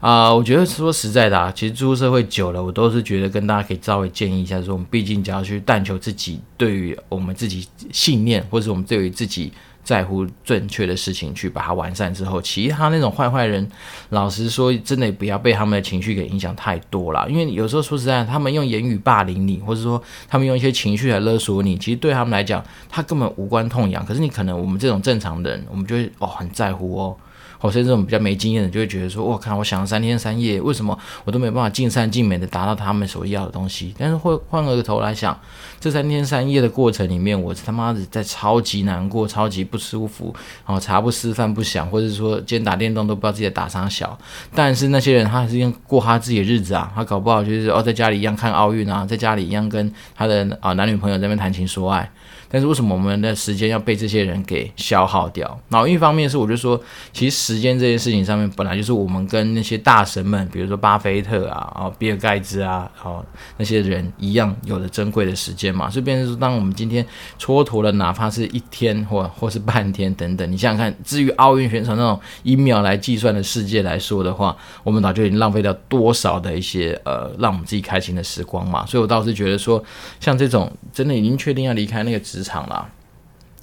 [0.00, 9.52] 啊、我觉得说实在的啊，其实出社会久了，我都是觉得跟大家可以稍微建议一下，说我们毕竟只要去但求自己对于我们自己信念，或者是我们对于自己
[9.84, 13.68] 在乎正确的事情去把它完善之后，其他那种坏坏人，
[14.08, 27.14] 老实说，真的不要被他们的情绪给影响太多了，因为有时候说实在，他们用言语霸凌你，或者说他们用一些情绪来勒索你，其实对他们来讲，他根本无关痛痒，可是你可能我们这种正常的人，我们就会哦很在乎哦。
[27.60, 33.94] 或是这种比较没经验的，就会觉得说，我靠，我想了三天三夜，为什么我都没办法尽善尽美的达到他们所要的东西？
[33.98, 35.38] 但是换换个头来想，
[35.78, 40.34] 这三天三夜的过程里面，我他妈的在超级难过、超级不舒服，
[40.66, 44.18] 然后茶不思饭不想，或者说今天打电动都不知道自己在打啥小。
[44.54, 52.10] 但是那些人他还是用过他自己的日子啊，他搞不好就是哦，在家里一样看奥运啊，在家里一样跟他的啊、男女朋友在那边谈情说爱。
[52.52, 55.60] 但是为什么我们的时间要被这些人给消耗掉？
[55.68, 56.80] 然后一方面是我就说，
[57.12, 63.24] 其实时间这件事情上面，本来就是我们跟那些大神们，比如说巴菲特啊、哦比尔盖茨啊、哦
[63.56, 65.90] 那些人一样有的珍贵的时间嘛。
[65.90, 67.04] 所以变成说，当我们今天
[67.40, 78.86] 蹉跎了，哪怕是一天或或是半天等等，你想想看，至于奥运选手那种以秒来计算的世界来说的话，我们早就已经浪费掉多少的一些呃让我们自己开心的时光嘛。
[78.86, 79.82] 所以我倒是觉得说，
[80.20, 82.88] 像这种真的已经确定要离开那个职场了，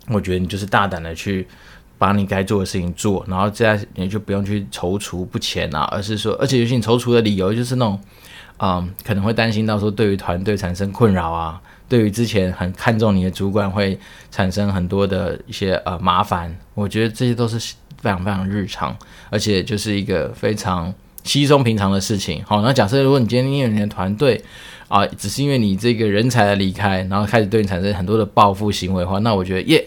[0.09, 1.47] 我觉得你就是大胆的去。
[1.97, 7.99] 把你该做的事情做，然后这样你就不用去踌躇不前啊，而是说，而且尤其你踌躇的理由就是那种，
[8.59, 17.57] 嗯，可能会担心到说对于团队产生困扰啊，对于之前很看重你的主管会产生很多的一些呃麻烦，我觉得这些都是
[17.99, 18.95] 非常非常日常，
[19.31, 22.43] 而且就是一个非常稀松平常的事情。
[22.45, 24.39] 好，那假设如果你今天因为你的团队
[24.87, 29.83] 啊，只是因为你这个人才的离开，然后开始对你产生很多的报复行为的话，那我觉得耶。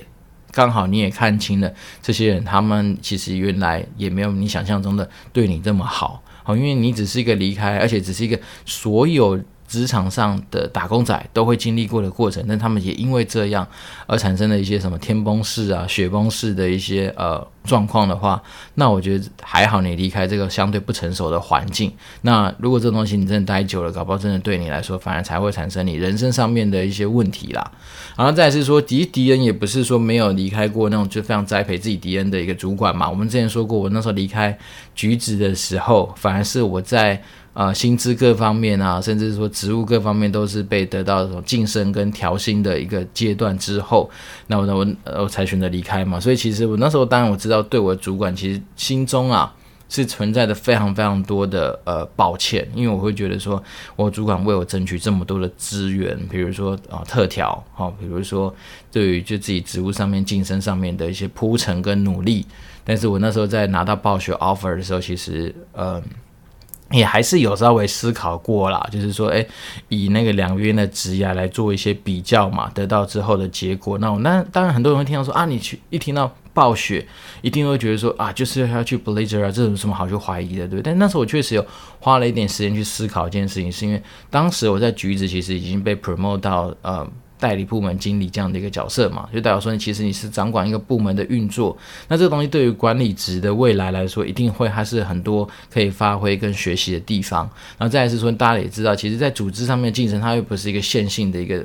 [0.52, 9.40] 刚好你也看清了这些人，他们其实原来也没有你想象中的对你这么好，好，因为你只是一个离开，而且只是一个所有。
[9.70, 13.64] 职场上的打工仔都会经历过的过程，但他们也因为这样
[14.08, 18.42] 而产生了一些什么天崩式啊、雪崩式的一些呃状况的话，
[18.74, 21.92] 那我觉得还好，你离开这个相对不成熟的环境。
[22.22, 27.70] 那如果这东西你真的待久了，搞不好真的对你来说反而才会产生你人生上面的一些问题啦。
[28.16, 33.08] 然后再是说，迪迪恩也不是说没有离开过那种就非常栽培自己迪恩的一个主管嘛。
[33.08, 34.58] 我们之前说过，我那时候离开
[34.96, 37.22] 橘子的时候，反而是我在。
[37.60, 44.08] 啊、薪资各方面啊，甚至说职务各方面都是被得到这种晋升跟调薪的一个阶段之后，
[44.46, 44.86] 那我那我
[45.22, 46.18] 我才选择离开嘛。
[46.18, 49.54] 所以其实我那时候当然我知道，对我的主管其实心中啊
[49.90, 53.62] 是存在的非常非常多的呃抱歉，因为我会觉得说
[53.94, 58.54] 我主管为我争取这么多的资源，比如说啊、特调，好、比如说
[58.90, 62.46] 对于就自己职务上面晋升上面的一些铺陈跟努力，
[62.84, 66.02] 但是我那时候在拿到暴雪 offer 的时候，其实呃。
[66.90, 69.46] 也还是有稍微思考过啦，就是说，诶，
[69.88, 73.96] 以那个两边的职涯来做一些比较嘛，得到之后的结果。
[73.98, 77.06] 那我那当然很多人会听到说啊，你去一听到暴雪，
[77.42, 80.82] 一定会觉得说啊，就是要去 Blizzard 啊，这有什么好去怀疑的，对不对？
[80.82, 81.64] 但那时候我确实有
[82.00, 87.06] 花了一点时间去思考一件事情，是因为当时我在橘子其实已经被 promote 到呃。
[87.40, 91.76] 代理部门经理这样的一个角色嘛，就代表说你其实你是掌管一个部门的运作。
[92.06, 97.48] 那这个东西对于管理职的未来来说，一定会还是很多可以发挥跟学习的地方。
[97.78, 101.64] 然后再来是说，大家也知道，其实，在组织上面竞争，它又不是一个线性的一个。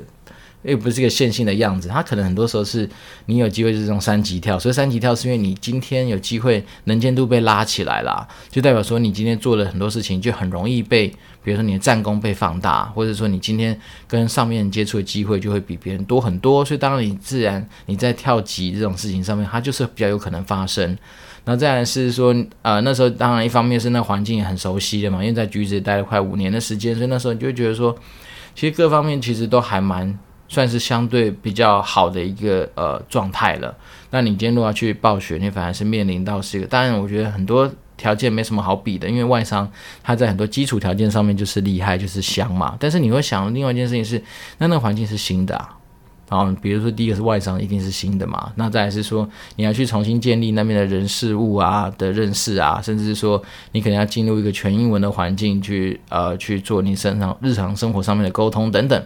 [0.66, 2.88] 又不是一个线性的样子，它可能很多时候是
[3.26, 11.08] 你有机会是这种三级跳，所以三级跳是因为你今天有机会能见度被拉起来了，就代表说你今天做了很多事情，就很容易被，
[11.42, 20.96] 比如说你的战功被放大，或者说你今天跟上面接触的机会就会比别人多很多，所以当然你自然你在跳级这种事情上面，它就是比较有可能发生。
[21.44, 27.96] 然后再来是说，呃，那时候当然一方面是那环境也很熟悉的嘛，因为在橘子待了快五年的时间，所以那时候你就觉得说，
[28.54, 30.18] 其实各方面其实都还蛮。
[30.48, 33.74] 算是相对比较好的一个呃状态了。
[34.10, 39.70] 那你今天如果要去暴雪，你反而是面临到是一个，当然我觉得很多条件没什么好比的，因为外商
[40.02, 42.76] 它在很多基础条件上面就是厉害，就是香嘛。
[42.78, 44.22] 但是你会想另外一件事情是，
[44.58, 45.76] 那那个环境是新的啊。
[46.28, 59.00] 然后比如说第一个是外商一定是新的嘛，那再来是说你要去重新建立那边的人事物啊的认识啊，甚至是说你可能要进入一个全英文的环境去呃去做你身上日常生活上面的沟通等等。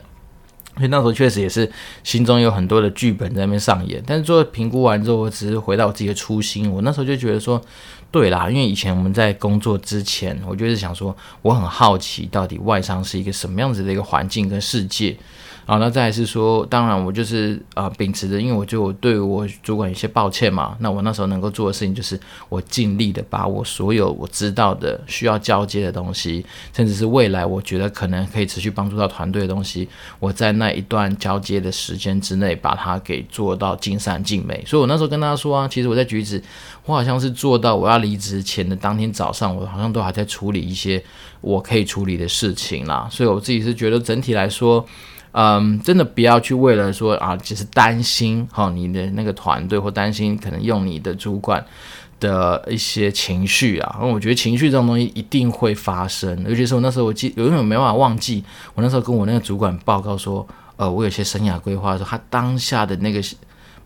[0.80, 1.70] 所以那时候确实也是
[2.02, 6.72] 心中有很多的剧本在那边上演，但是做评估完之后，我只是回到我自己的初心。
[6.72, 7.60] 我那时候就觉得说，
[8.10, 15.14] 对啦，因为以前我们在工作之前，我就是想说，我很好奇到底外商是一个什么样子的一个环境跟世界。
[15.70, 20.76] 好，那再来是说，当然我就是啊、秉持着，因为我就对我主管有些抱歉嘛。
[20.80, 34.64] 那我那时候能够做的事情，就是我尽力的把我所有我知道的需要交接的东西，甚至是未来我觉得可能可以持续帮助到团队的东西，我在那一段交接的时间之内，把它给做到尽善尽美。
[34.66, 36.42] 所以我那时候跟大家说啊，其实我在橘子，
[36.84, 41.00] 我好像是做到我要离职前的当天早上，我好像都还在处理一些
[41.40, 43.06] 我可以处理的事情啦。
[43.08, 44.84] 所以我自己是觉得整体来说。
[45.32, 51.64] 嗯，真的不要去为了说啊，只是担心哈、你的那个团队或担心可能用你的主管
[52.18, 53.96] 的一些情绪啊。
[54.00, 63.22] 因为我觉得情绪这种东西一定会发生，尤其是我那时候我记，有因为我没办法忘记，我那时候跟我那个主管报告说，呃，我有些生涯规划的时候，他当下的那个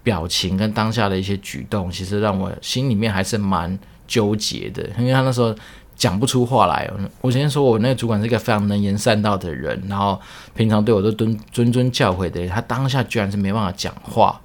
[0.03, 5.55] 表情跟当下的一些举动，其实让我心里面还是蛮纠结的，因为他那时候。
[5.97, 6.91] 讲不出话来。
[7.21, 10.21] 我先说，我那个主管是一个非常能言善道的人，然后
[10.55, 12.49] 平常对我都尊尊尊教诲的人。
[12.49, 14.41] 他当下居然是没办法讲话，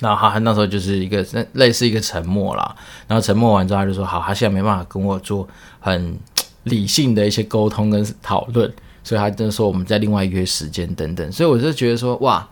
[0.00, 2.74] 然后他那时候就是一个类似一个沉默啦，
[3.06, 5.48] 然后沉默完之后他就说好，他现在没办法跟我做
[5.80, 6.18] 很
[6.64, 12.48] 理性的一些沟通跟讨论，所以他就说我们再另外约时间等等，所以我就觉得说哇。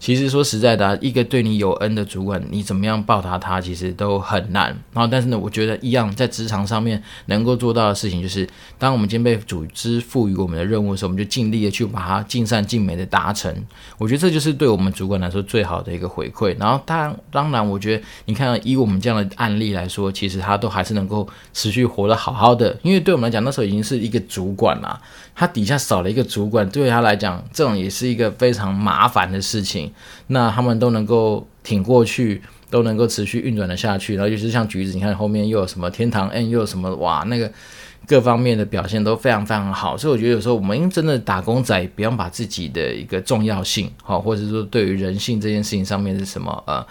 [0.00, 4.68] 其实说实在的，一个对你有恩的主管，你怎么样报答他，其实都很难。
[4.94, 13.54] 然后，但是呢，我觉得一样在职场上面能够做到的事情，就是当我们今天被组织赋予我们的任务的时候，我们就尽力的去把它尽善尽美的达成。
[13.98, 16.56] 我觉得这就是对我们主管来说最好的一个回馈。
[16.58, 22.74] 然后，当然，当然，我觉得你看，以我们这样的案例来说，其实他都还是能够持续活得好好的。
[22.82, 24.98] 因为对我们来讲，那时候已经是一个主管了，
[25.34, 29.89] 他底下少了一个主管，对他来讲，这种也是一个非常麻烦的事情。
[30.28, 37.50] 那他们都能够挺过去，都能够持续运转的下去，然后尤其是像橘子，你看后面又有什么天堂 N，又有什么哇，那个
[38.06, 46.84] 各方面的表现都非常非常好，所以我觉得有时候我们真的打工仔，不用把自己的一个重要性，好，或者说对于人性这件事情上面是什么呃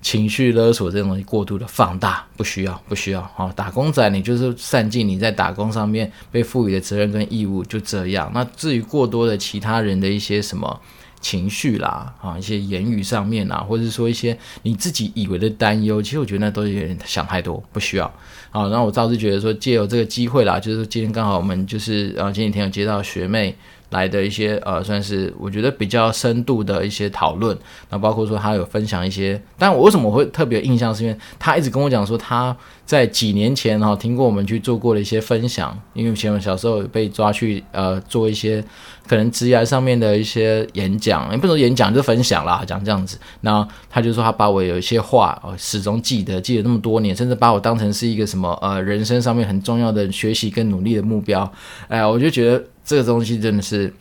[0.00, 8.30] 情绪勒索这种东西过度的放大，不需要，不需要，好，打工仔你就是善尽你在打工上面被赋予的责任跟义务，就这样。
[8.34, 10.80] 那至于过多的其他人的一些什么。
[11.24, 18.04] 情绪啦，啊，一些言语上面啊，或者说一些你自己以为的担忧，其实我觉得那都有点想太多，不需要。
[18.50, 23.56] 啊，然后我倒是觉得说，借由这个机会啦，就是今天刚好我们就是，啊，前几天有接到学妹
[23.90, 27.56] 来的一些，呃，算是我觉得比较深度的一些讨论。
[27.90, 32.56] 那包括说他有分享一些，但我为什么会特别有印象，是因为他一直跟我讲说他。
[32.86, 38.62] 在几年前哈，听过我们去做过的一些分享，因为以前我小时候被抓去呃做一些
[39.08, 43.18] 可能职涯上面的一些演讲，也不能说演讲就分享啦，讲这样子。
[43.40, 51.50] 那他就说他把我有一些话哦始终记得，记得那么多年，甚至把我当成是一个什么呃人生上面很重要的学习跟努力的目标。
[51.88, 53.92] 哎，我就觉得这个东西真的是。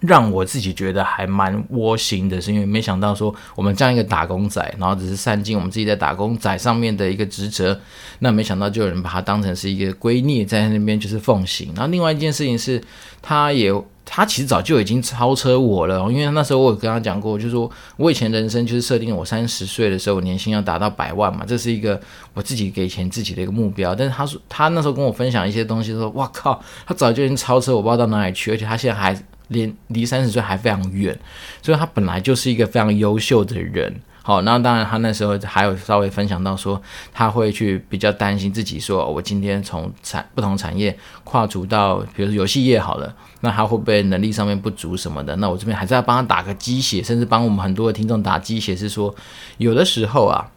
[0.00, 7.80] 让我自己觉得还蛮窝心的，是因为没想到说我们这样一个打工仔，然后只是善尽我们自己在打工仔上面的一个职责，
[8.18, 11.72] 那没想到就有人把它当成是一个圭臬，在那边就是奉行。
[11.74, 12.82] 然后另外一件事情是，
[13.22, 13.72] 他也
[14.04, 22.00] 他其实早就已经超车我了，因为那时候我有跟他讲过，就是说我以前人生就是设定我三十岁的时候我年薪要达到百万嘛，这是一个
[22.34, 23.94] 我自己给钱自己的一个目标。
[23.94, 29.16] 但是他说他那时候跟我分享一些东西，说哇靠，他早就已经超车我，不知道到哪里去，而且他现在还。
[29.48, 31.18] 连离三十岁还非常远，
[31.62, 33.94] 所以他本来就是一个非常优秀的人。
[34.22, 36.82] 好，那当然他那时候还有稍微分享到说，
[37.14, 45.36] 他会去比较担心自己说，说我今天从产不同产业跨足到，比如说游戏业好了，那他会不会能力上面不足什么的？
[45.36, 49.14] 那我这边还是要帮他打个鸡血，甚至帮我们很多的听众打鸡血，是说
[49.58, 50.50] 有的时候啊。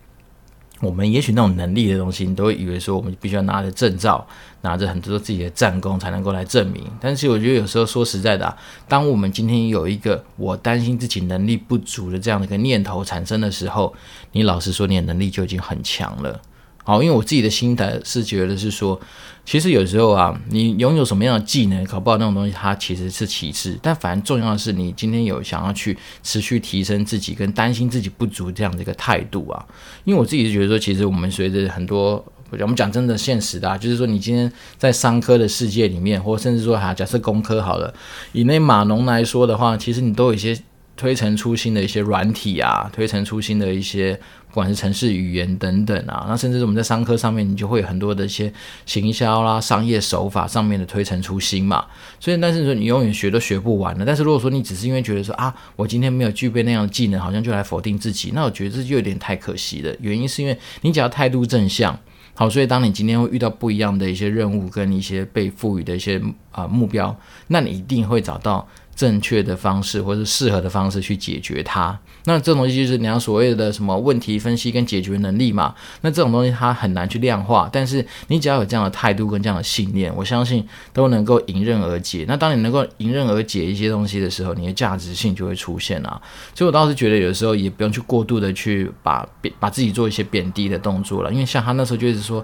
[0.81, 4.25] 我们也许那种能力的东西，你都会以为说我们必须要拿着证照，
[4.61, 6.83] 拿着很多自己的战功才能够来证明。
[7.01, 13.93] 但是我觉得有时候说实在的啊，当我们今天有一个我担心自己能力不足的这样的一个念头产生的时候，
[14.31, 16.41] 你老实说你的能力就已经很强了。
[16.89, 18.99] 好，因为我自己的心态是觉得是说，
[19.45, 29.63] 其实有时候啊，你拥有什么样的技能，搞不好那种东西它其实是其次，但反正重要的是你今天有想要去持续提升自己，跟担心自己不足这样的一个态度啊。
[30.03, 37.93] 因为我自己是觉得说，其实我们随着很多，我们讲真的现实的啊，就是说你今天在商科的世界里面，或甚至说哈，假设工科好了，
[38.31, 40.59] 以那码农来说的话，其实你都有一些。
[40.99, 48.51] 推陈出新的一些软体啊，推陈出新的一些，不管是城市语言等等啊，那甚至我们在商科上面，你就会有很多的一些
[48.85, 51.85] 行销啦、商业手法上面的推陈出新嘛。
[52.19, 54.03] 所以，但是说你永远学都学不完的。
[54.03, 59.95] 但是如果说你只是因为觉得说啊，我今天没有具备那样的技能，好像就来否定自己，那我觉得这就有点太可惜了。
[60.01, 61.95] 原因是因为你只要态度正向，
[62.33, 66.19] 好，所以当你今天会遇到不一样的一些任务跟一些被赋予的一些
[66.51, 67.15] 啊、目标，
[67.47, 68.67] 那你一定会找到。
[68.99, 71.97] 正确的方式，或是适合的方式去解决它。
[72.25, 75.73] 那这种东西就是你要所谓的什么问题分析跟解决能力嘛。
[76.01, 82.25] 那这种东西它很难去量化，但是你只要有这样的态度跟这样的信念，我相信都能够迎刃而解。
[82.27, 86.21] 那当你能够迎刃而解一些东西的时候，你的价值性就会出现啊。
[86.53, 89.25] 所以我倒是觉得有时候也不用去过度的去把
[89.57, 92.43] 把自己做一些贬低的动作了，因为像他那时候就是说。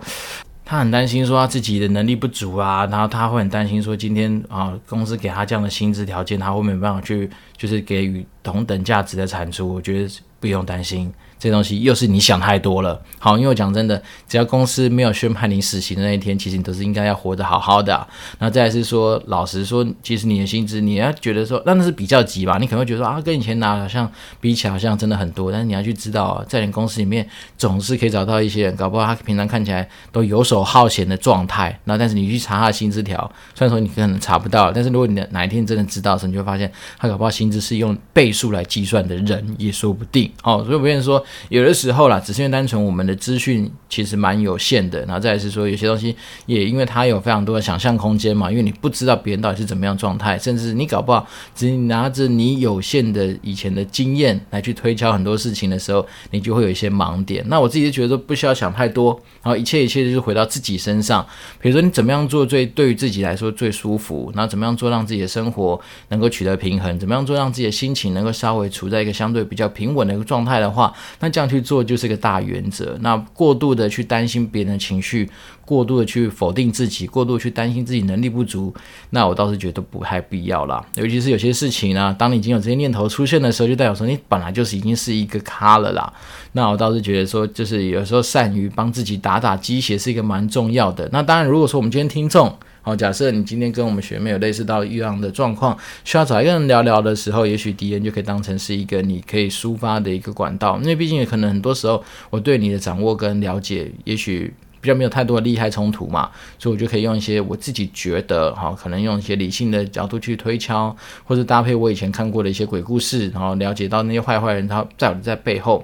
[0.66, 9.72] 他很担心说他自己的能力不足啊，然后他会很担心说今天啊公司给他这样的薪资条件，他会没有办法去就是给予同等价值的产出。
[9.72, 10.09] 我觉得
[10.39, 11.13] 不用担心。
[11.45, 12.99] 这东西又是你想太多了。
[13.19, 18.07] 好，因为我讲真的，只要公司没有宣判你死刑的那一天，其实你都是应该要活得好好的啊。
[18.39, 22.57] 然后再是说，老实说，其实你的薪资，你要觉得说，那那是比较急吧？
[22.59, 25.51] 你可能会觉得说啊，跟以前拿好像比起来好像真的很多。
[25.51, 27.29] 但是你要去知道啊，在你公司里面
[27.59, 31.79] 总是可以找到一些人，搞不好他平常看起来都游手好闲的状态。
[31.83, 40.31] 然后但是你去查他的薪资条，虽然说你可能查不到，但是如果你哪一天真的知道的时候，你就会发现他搞不好薪资是用倍数来计算的人也说不定。
[40.41, 46.15] 哦，所以我变成说，有的时候啦，只是因为单纯我们的资讯其实蛮有限的，然后再来是说，有些东西
[46.45, 57.43] 也因为它有非常多的想象空间嘛，因为你不知道别人到底是怎么样状态，甚至你搞不好只拿着你有限的以前的经验来去推敲很多事情的时候，你就会有一些盲点。
[57.47, 61.25] 那我自己就觉得说，不需要想太多，然后一切一切就是回到自己身上。
[61.59, 65.79] 比如说你怎么样做最对于自己来说最舒服，然后怎么样做让自己的生活
[66.09, 70.93] 能够取得平衡，怎么样做让自己的心情能够稍微处在一个相对比较平稳的一个状态的话，
[71.26, 72.95] 那这样去做就是一个大原则。
[73.01, 75.28] 那过度的去担心别人的情绪，
[75.66, 78.74] 过度的去否定自己，过度去担心自己能力不足，
[79.09, 80.86] 那我倒是觉得不太必要啦。
[80.95, 86.13] 尤其是有些事情呢、当你已经有这些念头出现的时候，就代表说你本来就是已经是一个咖了啦。
[86.53, 91.09] 那我倒是觉得说，就是有时候善于帮自己打打鸡血是一个蛮重要的。
[91.11, 104.53] 那当然，如果说我们今天听众，好，假设你今天跟我们学妹有类似到一样的状况，需要找一个人聊聊的时候，也许敌人就可以当成是一个你可以抒发的一个管道，因为毕竟可能很多时候我对你的掌握跟了解，也许
[104.86, 106.29] 比较没有太多的利害冲突嘛，
[106.59, 115.83] 所以我就可以用一些我自己觉得哈，可能用一些理性的角度去推敲，或者搭配我以前看过的一些鬼故事，然后了解到那些坏坏人他在在背后。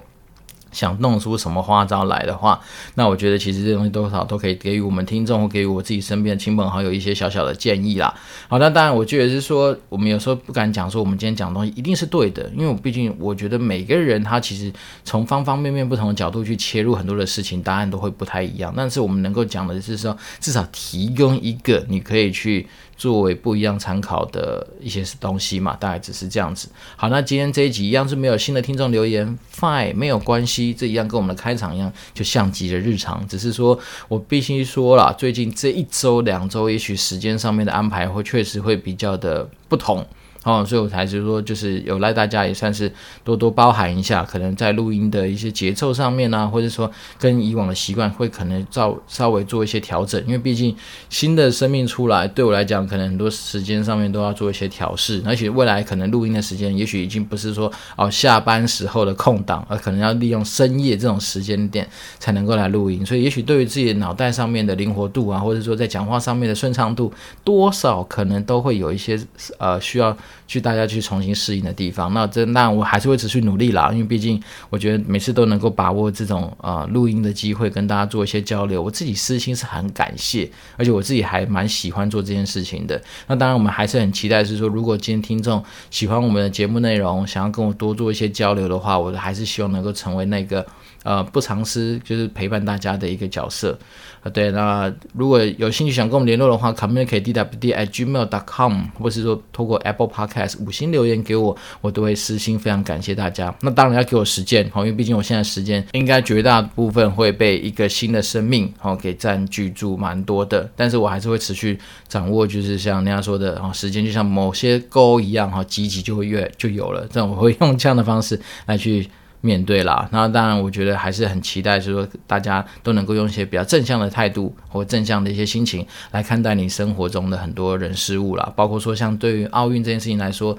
[0.71, 2.59] 想弄出什么花招来的话，
[2.95, 8.13] 那我觉得其实这东西多少都可以给予我们听众或给予我自己身边的亲朋好友一些小小的建议啦。
[8.47, 14.71] 好，那当然我觉得是说，我们有时候不敢讲说我们今天讲的东西一定是对的，因为我毕竟我觉得每个人他其实
[15.03, 18.73] 从方方面面不同的角度去切入很多的事情，答案都会不太一样。
[18.75, 22.67] 但是我们能够讲的是说，至少提供一个你可以去。
[23.01, 26.69] 作为不一样参考的一些东西嘛，大概只是这样子。
[26.95, 33.27] 好，那今天这一集一样是没有新的听众留言，fine，没有关系，这一样跟我们的开场一样，就像极了日常。
[33.27, 40.05] 只是说我必须说了，最近这一周两周，也许时间上面的安排会确实会比较的不同。
[40.43, 42.91] 哦，所以我才是说，就是有赖大家也算是
[43.23, 46.89] 多多包涵一下，可能在录音的一些节奏上面啊，或者说
[47.19, 50.75] 跟以往的习惯会可能稍稍微做一些调整，因为毕竟
[51.09, 61.87] 新的生命出来，对我来讲，可能很多时间上面都要做一些调试，而且未来可能录音的时间，也许已经不是说哦下班时候的空档，而可能要利用深夜这种时间点
[62.17, 67.13] 才能够来录音，所以也许对于自己的脑袋上面的灵活度啊，或者说在讲话上面的顺畅度，
[67.43, 69.19] 多少可能都会有一些
[69.59, 70.17] 呃需要。
[70.47, 83.01] 去大家去重新适应的地方，那这那我还是会持续努力啦，因为毕竟我觉得每次都能够把握这种呃录音的机会，跟大家做一些交流，我自己私心是很感谢，而且我自己还蛮喜欢做这件事情的。
[83.27, 90.65] 那当然，我们还是很期待是说，如果今天听众喜欢我们的节目内容，想要跟我多做一些交流的话，我还是希望能够成为那个
[91.03, 93.77] 呃不藏私，就是陪伴大家的一个角色。
[94.21, 103.51] 啊，对，那如果有兴趣想跟我们联络的话，comment K D W D I Gmail dot com 或是说透过 Apple Podcast 五星留言给我，我都会私心非常感谢大家。
[103.61, 110.69] 那当然要给我时间，好，因为毕竟我现在时间应该绝大部分会被一个新的生命，好，给占据住蛮多的。
[110.75, 117.07] 但是我还是会持续掌握，就是像人家说的，啊，时间就像某些沟一样，哈，积极就会越就有了。
[117.09, 119.09] 这样我会用这样的方式来去。
[119.41, 130.57] 面对啦，那当然，我觉得还是很期待，就是说大家都能够用一些比较正向的态度或正向的一些心情来看待你生活中的很多人事物啦，包括说像对于奥运这件事情来说。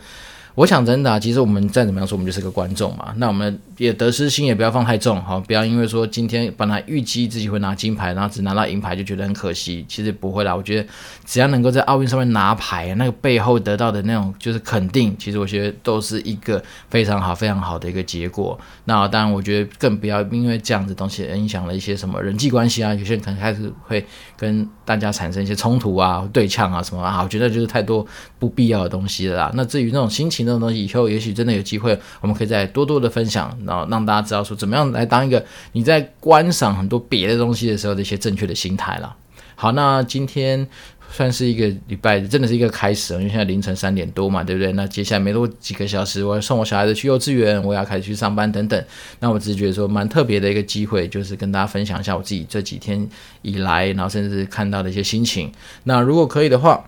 [0.55, 3.13] 我想真的啊，其实我们再怎么样说，我们就是个观众嘛。
[3.17, 9.85] 那我们也得失心也不要放太重，好，不要因为说今天本来预计自己会拿金牌，然后只拿到银牌就觉得很可惜。
[9.89, 10.89] 其实不会啦，我觉得
[11.25, 18.59] 只要能够在奥运上面拿牌，那个背后得到的那种就是肯定，其实我觉得都是一个非常好、非常好的一个结果。
[18.85, 24.05] 那当然，我觉得更不要因为这样子东西影响了一些什么人际关系啊，有些人可能开始会
[24.37, 28.07] 跟大家产生一些冲突啊、对呛啊什么啊，我觉得就是太多
[28.39, 29.51] 不必要的东西了啦。
[29.55, 39.17] 那至于那种心情，这种东西以后也许真的有机会，我们可以再多多的分享，然后让大家知道说怎么样来当一个你在观赏很多别的东西的时候的一些正确的心态了。
[39.55, 40.67] 好，那今天
[41.11, 44.73] 算是一个礼拜，真的是一个开始，因为现在凌晨三点多嘛，对不对？
[44.73, 48.85] 那接下来没多几个小时，我要送我小孩子去幼稚园，我要开始去上班等等。
[49.21, 53.07] 那我只是觉得说蛮特别的一个机会，就是跟大家分享一下我自己这几天
[53.43, 55.53] 以来，然后甚至看到的一些心情。
[55.85, 56.83] 那如果可以的话，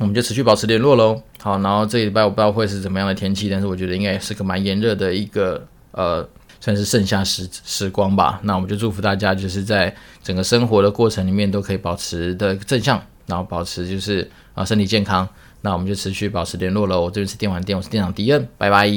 [0.00, 1.22] 我们就持续保持联络喽。
[1.42, 6.26] 好，然后这礼拜我不知道会是怎么样的天气，但是我觉得应该也是个蛮炎热的一个呃，
[6.58, 8.40] 算是盛夏时时光吧。
[8.42, 15.28] 那我们就祝福大家，就是在整个生活的过程里面都可以保持的正向，然后保持就是啊身体健康。
[15.60, 17.02] 那我们就持续保持联络喽。
[17.02, 18.90] 我这边是电玩店，我是店长迪恩，拜拜。